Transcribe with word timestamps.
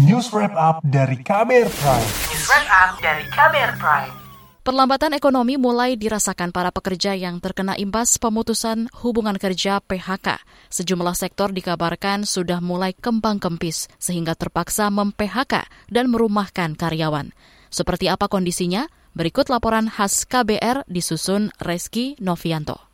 News 0.00 0.32
Wrap 0.32 0.56
Up 0.56 0.80
dari 0.80 1.20
KBR 1.20 1.68
Prime. 1.68 2.08
News 2.32 2.48
Wrap 2.48 2.68
Up 2.72 2.90
dari 3.04 3.20
KBR 3.28 3.76
Prime. 3.76 4.08
Perlambatan 4.64 5.12
ekonomi 5.12 5.60
mulai 5.60 6.00
dirasakan 6.00 6.56
para 6.56 6.72
pekerja 6.72 7.12
yang 7.12 7.36
terkena 7.36 7.76
imbas 7.76 8.16
pemutusan 8.16 8.88
hubungan 9.04 9.36
kerja 9.36 9.84
PHK. 9.84 10.40
Sejumlah 10.72 11.12
sektor 11.12 11.52
dikabarkan 11.52 12.24
sudah 12.24 12.64
mulai 12.64 12.96
kembang 12.96 13.44
kempis 13.44 13.92
sehingga 14.00 14.32
terpaksa 14.32 14.88
mem-PHK 14.88 15.68
dan 15.92 16.08
merumahkan 16.08 16.80
karyawan. 16.80 17.36
Seperti 17.68 18.08
apa 18.08 18.24
kondisinya? 18.32 18.88
Berikut 19.12 19.52
laporan 19.52 19.92
khas 19.92 20.24
KBR 20.24 20.88
disusun 20.88 21.52
Reski 21.60 22.16
Novianto. 22.24 22.89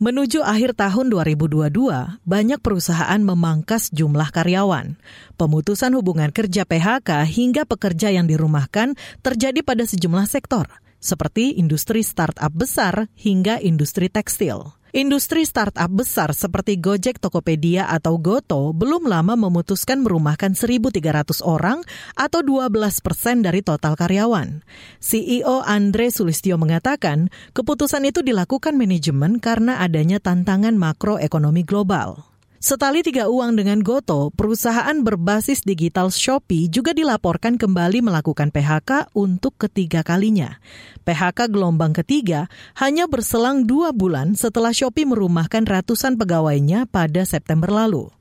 Menuju 0.00 0.40
akhir 0.40 0.80
tahun 0.80 1.12
2022, 1.12 1.76
banyak 2.24 2.60
perusahaan 2.64 3.20
memangkas 3.20 3.92
jumlah 3.92 4.32
karyawan. 4.32 4.96
Pemutusan 5.36 5.92
hubungan 5.92 6.32
kerja 6.32 6.64
PHK 6.64 7.28
hingga 7.28 7.68
pekerja 7.68 8.08
yang 8.08 8.24
dirumahkan 8.24 8.96
terjadi 9.20 9.60
pada 9.60 9.84
sejumlah 9.84 10.24
sektor, 10.24 10.72
seperti 11.04 11.52
industri 11.60 12.00
startup 12.00 12.48
besar 12.48 13.12
hingga 13.12 13.60
industri 13.60 14.08
tekstil. 14.08 14.72
Industri 14.90 15.46
startup 15.46 15.86
besar 15.86 16.34
seperti 16.34 16.78
Gojek, 16.82 17.22
Tokopedia, 17.22 17.86
atau 17.86 18.18
Goto 18.18 18.74
belum 18.74 19.06
lama 19.06 19.38
memutuskan 19.38 20.02
merumahkan 20.02 20.58
1.300 20.58 21.46
orang 21.46 21.86
atau 22.18 22.42
12 22.42 22.70
persen 22.98 23.46
dari 23.46 23.62
total 23.62 23.94
karyawan. 23.94 24.66
CEO 24.98 25.62
Andre 25.62 26.10
Sulistyo 26.10 26.58
mengatakan 26.58 27.30
keputusan 27.54 28.02
itu 28.06 28.26
dilakukan 28.26 28.74
manajemen 28.74 29.38
karena 29.38 29.78
adanya 29.78 30.18
tantangan 30.18 30.74
makroekonomi 30.74 31.62
global. 31.62 32.29
Setali 32.60 33.00
tiga 33.00 33.24
uang 33.32 33.56
dengan 33.56 33.80
Goto, 33.80 34.28
perusahaan 34.36 34.92
berbasis 35.00 35.64
digital 35.64 36.12
Shopee 36.12 36.68
juga 36.68 36.92
dilaporkan 36.92 37.56
kembali 37.56 38.04
melakukan 38.04 38.52
PHK 38.52 39.16
untuk 39.16 39.56
ketiga 39.56 40.04
kalinya. 40.04 40.60
PHK 41.08 41.48
gelombang 41.48 41.96
ketiga 41.96 42.52
hanya 42.76 43.08
berselang 43.08 43.64
dua 43.64 43.96
bulan 43.96 44.36
setelah 44.36 44.76
Shopee 44.76 45.08
merumahkan 45.08 45.64
ratusan 45.64 46.20
pegawainya 46.20 46.84
pada 46.84 47.24
September 47.24 47.72
lalu. 47.72 48.12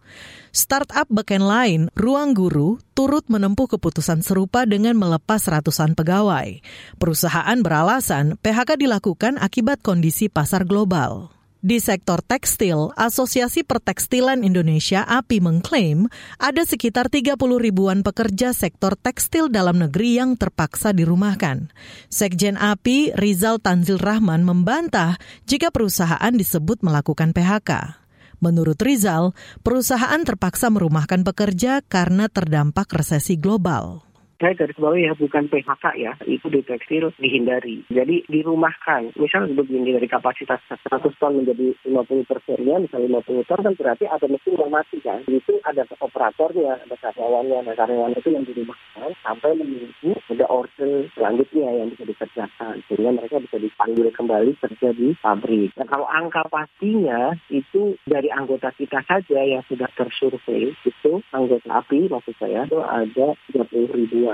Startup 0.55 1.03
backend 1.11 1.43
lain, 1.43 1.81
Ruang 1.99 2.31
Guru, 2.31 2.79
turut 2.95 3.27
menempuh 3.27 3.75
keputusan 3.75 4.23
serupa 4.23 4.63
dengan 4.63 4.95
melepas 4.95 5.51
ratusan 5.51 5.99
pegawai. 5.99 6.63
Perusahaan 6.95 7.59
beralasan 7.59 8.39
PHK 8.39 8.79
dilakukan 8.79 9.35
akibat 9.35 9.83
kondisi 9.83 10.31
pasar 10.31 10.63
global. 10.63 11.38
Di 11.59 11.83
sektor 11.83 12.23
tekstil, 12.23 12.95
Asosiasi 12.95 13.67
Pertekstilan 13.67 14.47
Indonesia 14.47 15.03
API 15.03 15.43
mengklaim 15.43 16.07
ada 16.39 16.63
sekitar 16.63 17.11
30 17.11 17.35
ribuan 17.35 17.99
pekerja 17.99 18.55
sektor 18.55 18.95
tekstil 18.95 19.51
dalam 19.51 19.75
negeri 19.75 20.23
yang 20.23 20.39
terpaksa 20.39 20.95
dirumahkan. 20.95 21.67
Sekjen 22.07 22.55
API 22.55 23.11
Rizal 23.11 23.59
Tanzil 23.59 23.99
Rahman 23.99 24.47
membantah 24.47 25.19
jika 25.51 25.67
perusahaan 25.67 26.31
disebut 26.31 26.79
melakukan 26.79 27.35
PHK. 27.35 27.99
Menurut 28.39 28.79
Rizal, 28.79 29.35
perusahaan 29.59 30.23
terpaksa 30.23 30.71
merumahkan 30.71 31.27
pekerja 31.27 31.83
karena 31.83 32.31
terdampak 32.31 32.87
resesi 32.95 33.35
global 33.35 34.08
saya 34.39 34.55
garis 34.55 34.79
bawah 34.79 34.95
ya 34.95 35.11
bukan 35.19 35.51
PHK 35.51 35.85
ya, 35.99 36.15
itu 36.23 36.47
di 36.47 36.63
tekstil 36.63 37.11
dihindari. 37.19 37.83
Jadi 37.91 38.23
dirumahkan, 38.31 39.11
misalnya 39.19 39.51
begini 39.51 39.99
dari 39.99 40.07
kapasitas 40.07 40.63
100 40.87 41.11
ton 41.19 41.43
menjadi 41.43 41.75
50 41.83 42.23
persennya, 42.23 42.79
misalnya 42.79 43.19
50 43.19 43.43
ton 43.51 43.59
kan 43.67 43.73
berarti 43.75 44.07
ada 44.07 44.25
mesin 44.31 44.55
yang 44.55 44.71
mati 44.71 44.97
kan. 45.03 45.19
Itu 45.27 45.59
ada 45.67 45.83
operatornya, 45.99 46.87
ada 46.87 46.95
karyawannya, 46.95 47.67
nah 47.67 47.75
karyawan 47.75 48.15
itu 48.15 48.29
yang 48.31 48.47
dirumahkan 48.47 49.11
sampai 49.19 49.51
menunggu 49.59 50.15
ada 50.31 50.45
order 50.47 51.11
selanjutnya 51.19 51.69
yang 51.75 51.91
bisa 51.91 52.07
dikerjakan. 52.07 52.79
Sehingga 52.87 53.11
mereka 53.11 53.43
bisa 53.43 53.59
dipanggil 53.59 54.07
kembali 54.15 54.55
kerja 54.55 54.89
di 54.95 55.19
pabrik. 55.19 55.75
Nah 55.75 55.83
kalau 55.83 56.07
angka 56.07 56.47
pastinya 56.47 57.35
itu 57.51 57.99
dari 58.07 58.31
anggota 58.31 58.71
kita 58.71 59.03
saja 59.03 59.39
yang 59.43 59.67
sudah 59.67 59.91
tersurvei, 59.99 60.71
itu 60.87 61.11
anggota 61.35 61.67
API 61.67 62.07
maksud 62.07 62.35
saya, 62.39 62.63
itu 62.63 62.79
ada 62.79 63.35
30 63.51 63.99
ribu 63.99 64.28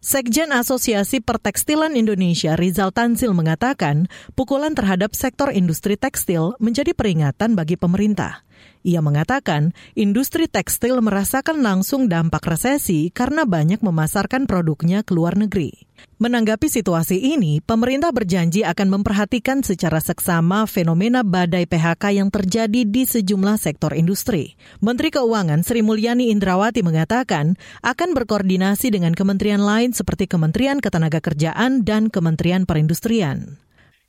Sekjen 0.00 0.48
Asosiasi 0.48 1.20
Pertekstilan 1.20 1.92
Indonesia 1.92 2.56
Rizal 2.56 2.88
Tansil 2.88 3.36
mengatakan, 3.36 4.08
pukulan 4.32 4.72
terhadap 4.72 5.12
sektor 5.12 5.52
industri 5.52 6.00
tekstil 6.00 6.56
menjadi 6.56 6.96
peringatan 6.96 7.52
bagi 7.52 7.76
pemerintah. 7.76 8.40
Ia 8.80 9.04
mengatakan, 9.04 9.76
industri 9.92 10.48
tekstil 10.48 11.04
merasakan 11.04 11.60
langsung 11.60 12.08
dampak 12.08 12.48
resesi 12.48 13.12
karena 13.12 13.44
banyak 13.44 13.84
memasarkan 13.84 14.48
produknya 14.48 15.04
ke 15.04 15.12
luar 15.12 15.36
negeri. 15.36 15.90
Menanggapi 16.20 16.68
situasi 16.68 17.16
ini, 17.36 17.60
pemerintah 17.60 18.12
berjanji 18.12 18.64
akan 18.64 19.00
memperhatikan 19.00 19.60
secara 19.60 20.00
seksama 20.00 20.64
fenomena 20.64 21.20
badai 21.20 21.64
PHK 21.64 22.16
yang 22.16 22.28
terjadi 22.32 22.88
di 22.88 23.04
sejumlah 23.04 23.56
sektor 23.60 23.92
industri. 23.92 24.56
Menteri 24.80 25.12
Keuangan 25.12 25.60
Sri 25.60 25.84
Mulyani 25.84 26.32
Indrawati 26.32 26.80
mengatakan 26.80 27.56
akan 27.84 28.16
berkoordinasi 28.16 28.92
dengan 28.92 29.12
kementerian 29.12 29.60
lain 29.60 29.92
seperti 29.92 30.28
Kementerian 30.28 30.80
Ketenagakerjaan 30.80 31.84
dan 31.84 32.08
Kementerian 32.08 32.64
Perindustrian. 32.64 33.60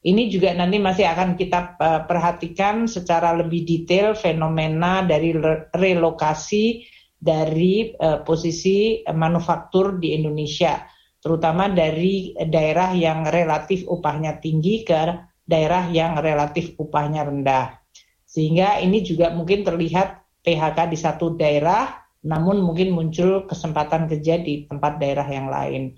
Ini 0.02 0.34
juga 0.34 0.50
nanti 0.58 0.82
masih 0.82 1.06
akan 1.06 1.38
kita 1.38 1.78
uh, 1.78 2.02
perhatikan 2.10 2.90
secara 2.90 3.38
lebih 3.38 3.62
detail 3.62 4.18
fenomena 4.18 5.06
dari 5.06 5.38
relokasi 5.78 6.90
dari 7.22 7.94
uh, 7.94 8.26
posisi 8.26 9.06
manufaktur 9.14 10.02
di 10.02 10.18
Indonesia, 10.18 10.82
terutama 11.22 11.70
dari 11.70 12.34
daerah 12.34 12.98
yang 12.98 13.30
relatif 13.30 13.86
upahnya 13.86 14.42
tinggi 14.42 14.82
ke 14.82 15.30
daerah 15.46 15.86
yang 15.94 16.18
relatif 16.18 16.74
upahnya 16.82 17.22
rendah. 17.30 17.78
Sehingga 18.26 18.82
ini 18.82 19.06
juga 19.06 19.30
mungkin 19.30 19.62
terlihat 19.62 20.42
PHK 20.42 20.90
di 20.90 20.98
satu 20.98 21.38
daerah, 21.38 22.02
namun 22.26 22.66
mungkin 22.66 22.90
muncul 22.90 23.46
kesempatan 23.46 24.10
kerja 24.10 24.42
di 24.42 24.66
tempat 24.66 24.98
daerah 24.98 25.30
yang 25.30 25.46
lain. 25.46 25.94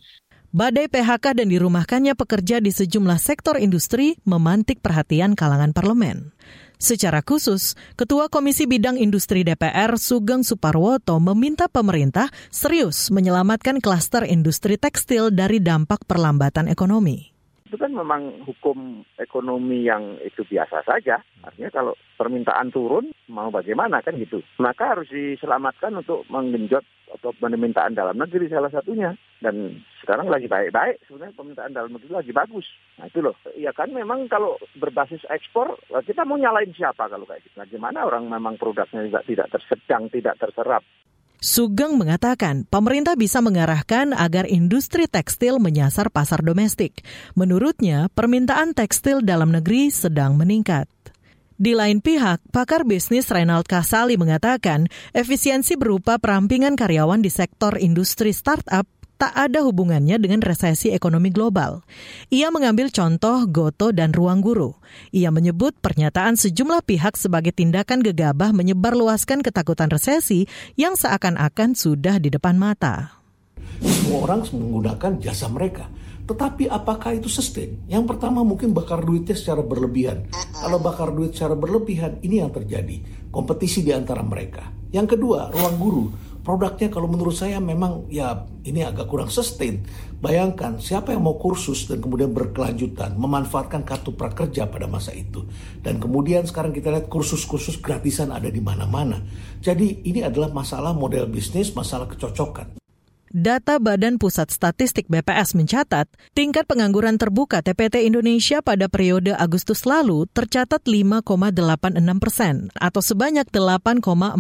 Badai 0.54 0.86
PHK 0.86 1.34
dan 1.34 1.50
dirumahkannya 1.50 2.14
pekerja 2.14 2.62
di 2.62 2.70
sejumlah 2.70 3.18
sektor 3.18 3.58
industri 3.58 4.22
memantik 4.22 4.86
perhatian 4.86 5.34
kalangan 5.34 5.74
parlemen. 5.74 6.30
Secara 6.78 7.26
khusus, 7.26 7.74
Ketua 7.98 8.30
Komisi 8.30 8.70
Bidang 8.70 9.02
Industri 9.02 9.42
DPR 9.42 9.98
Sugeng 9.98 10.46
Suparwoto 10.46 11.18
meminta 11.18 11.66
pemerintah 11.66 12.30
serius 12.54 13.10
menyelamatkan 13.10 13.82
klaster 13.82 14.30
industri 14.30 14.78
tekstil 14.78 15.34
dari 15.34 15.58
dampak 15.58 16.06
perlambatan 16.06 16.70
ekonomi 16.70 17.34
itu 17.74 17.82
kan 17.82 17.90
memang 17.90 18.46
hukum 18.46 19.02
ekonomi 19.18 19.90
yang 19.90 20.22
itu 20.22 20.46
biasa 20.46 20.86
saja. 20.86 21.26
Artinya 21.42 21.74
kalau 21.74 21.98
permintaan 22.22 22.70
turun, 22.70 23.10
mau 23.34 23.50
bagaimana 23.50 23.98
kan 24.06 24.14
gitu. 24.22 24.46
Maka 24.62 24.94
harus 24.94 25.10
diselamatkan 25.10 25.98
untuk 25.98 26.22
menggenjot 26.30 26.86
atau 27.14 27.30
permintaan 27.38 27.94
dalam 27.94 28.18
negeri 28.18 28.50
salah 28.50 28.74
satunya. 28.74 29.14
Dan 29.38 29.86
sekarang 30.02 30.32
lagi 30.32 30.50
baik-baik, 30.50 31.06
sebenarnya 31.06 31.38
permintaan 31.38 31.72
dalam 31.76 31.92
negeri 31.94 32.12
lagi 32.12 32.32
bagus. 32.34 32.68
Nah 32.98 33.08
itu 33.08 33.20
loh. 33.22 33.38
Ya 33.54 33.70
kan 33.72 33.94
memang 33.94 34.26
kalau 34.28 34.58
berbasis 34.80 35.22
ekspor, 35.30 35.78
kita 36.04 36.26
mau 36.26 36.42
nyalain 36.42 36.74
siapa 36.74 37.08
kalau 37.08 37.24
kayak 37.30 37.46
gitu. 37.46 37.56
Nah 37.60 37.68
gimana 37.70 38.04
orang 38.08 38.28
memang 38.28 38.58
produknya 38.58 39.06
juga 39.06 39.22
tidak 39.24 39.48
tersedang, 39.54 40.10
tidak 40.10 40.36
terserap. 40.42 40.82
Sugeng 41.44 42.00
mengatakan 42.00 42.64
pemerintah 42.72 43.20
bisa 43.20 43.44
mengarahkan 43.44 44.16
agar 44.16 44.48
industri 44.48 45.12
tekstil 45.12 45.60
menyasar 45.60 46.08
pasar 46.08 46.40
domestik. 46.40 47.04
Menurutnya, 47.36 48.08
permintaan 48.16 48.72
tekstil 48.72 49.20
dalam 49.20 49.52
negeri 49.52 49.92
sedang 49.92 50.40
meningkat. 50.40 50.88
Di 51.64 51.72
lain 51.72 52.04
pihak, 52.04 52.44
pakar 52.52 52.84
bisnis 52.84 53.32
Reynald 53.32 53.72
Kasali 53.72 54.20
mengatakan 54.20 54.92
efisiensi 55.16 55.80
berupa 55.80 56.20
perampingan 56.20 56.76
karyawan 56.76 57.24
di 57.24 57.32
sektor 57.32 57.80
industri 57.80 58.36
startup 58.36 58.84
tak 59.16 59.32
ada 59.32 59.64
hubungannya 59.64 60.20
dengan 60.20 60.44
resesi 60.44 60.92
ekonomi 60.92 61.32
global. 61.32 61.80
Ia 62.36 62.52
mengambil 62.52 62.92
contoh 62.92 63.48
Goto 63.48 63.96
dan 63.96 64.12
Ruang 64.12 64.44
Guru. 64.44 64.76
Ia 65.16 65.32
menyebut 65.32 65.80
pernyataan 65.80 66.36
sejumlah 66.36 66.84
pihak 66.84 67.16
sebagai 67.16 67.56
tindakan 67.56 68.04
gegabah 68.04 68.52
menyebarluaskan 68.52 69.40
ketakutan 69.40 69.88
resesi 69.88 70.44
yang 70.76 71.00
seakan-akan 71.00 71.80
sudah 71.80 72.20
di 72.20 72.28
depan 72.28 72.60
mata. 72.60 73.24
Semua 73.80 74.28
orang 74.28 74.44
menggunakan 74.52 75.16
jasa 75.24 75.48
mereka. 75.48 75.88
Tetapi 76.24 76.72
apakah 76.72 77.20
itu 77.20 77.28
sustain? 77.28 77.84
Yang 77.92 78.16
pertama 78.16 78.48
mungkin 78.48 78.72
bakar 78.72 79.04
duitnya 79.04 79.36
secara 79.36 79.60
berlebihan. 79.60 80.28
Kalau 80.64 80.80
bakar 80.80 81.12
duit 81.12 81.36
secara 81.36 81.60
berlebihan, 81.60 82.24
ini 82.24 82.40
yang 82.40 82.48
terjadi. 82.48 83.28
Kompetisi 83.28 83.84
di 83.84 83.92
antara 83.92 84.24
mereka. 84.24 84.72
Yang 84.96 85.20
kedua, 85.20 85.52
ruang 85.52 85.76
guru 85.76 86.06
produknya 86.44 86.92
kalau 86.92 87.08
menurut 87.08 87.34
saya 87.34 87.58
memang 87.64 88.06
ya 88.12 88.44
ini 88.68 88.84
agak 88.84 89.08
kurang 89.08 89.32
sustain. 89.32 89.82
Bayangkan 90.20 90.80
siapa 90.80 91.16
yang 91.16 91.24
mau 91.24 91.40
kursus 91.40 91.88
dan 91.88 92.04
kemudian 92.04 92.36
berkelanjutan 92.36 93.16
memanfaatkan 93.16 93.88
kartu 93.88 94.12
prakerja 94.16 94.68
pada 94.68 94.88
masa 94.88 95.16
itu. 95.16 95.48
Dan 95.80 96.04
kemudian 96.04 96.44
sekarang 96.44 96.76
kita 96.76 96.92
lihat 96.92 97.08
kursus-kursus 97.08 97.80
gratisan 97.80 98.32
ada 98.36 98.52
di 98.52 98.60
mana-mana. 98.60 99.24
Jadi 99.64 100.04
ini 100.04 100.24
adalah 100.24 100.52
masalah 100.52 100.92
model 100.92 101.28
bisnis, 101.32 101.72
masalah 101.72 102.08
kecocokan. 102.12 102.83
Data 103.34 103.82
Badan 103.82 104.22
Pusat 104.22 104.54
Statistik 104.54 105.10
BPS 105.10 105.58
mencatat, 105.58 106.06
tingkat 106.38 106.70
pengangguran 106.70 107.18
terbuka 107.18 107.66
TPT 107.66 108.06
Indonesia 108.06 108.62
pada 108.62 108.86
periode 108.86 109.34
Agustus 109.34 109.90
lalu 109.90 110.30
tercatat 110.30 110.86
5,86 110.86 111.98
persen 112.22 112.70
atau 112.78 113.02
sebanyak 113.02 113.50
8,41 113.50 114.38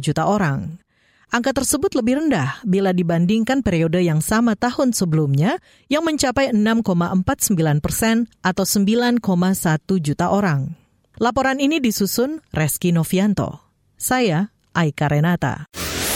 juta 0.00 0.24
orang. 0.24 0.80
Angka 1.28 1.60
tersebut 1.60 1.92
lebih 1.92 2.24
rendah 2.24 2.56
bila 2.64 2.96
dibandingkan 2.96 3.60
periode 3.60 4.00
yang 4.00 4.24
sama 4.24 4.56
tahun 4.56 4.96
sebelumnya 4.96 5.60
yang 5.92 6.00
mencapai 6.00 6.56
6,49 6.56 7.84
persen 7.84 8.32
atau 8.40 8.64
9,1 8.64 9.20
juta 10.00 10.32
orang. 10.32 10.72
Laporan 11.20 11.60
ini 11.60 11.84
disusun 11.84 12.40
Reski 12.48 12.96
Novianto. 12.96 13.60
Saya 14.00 14.48
Aika 14.72 15.04
Renata. 15.12 15.68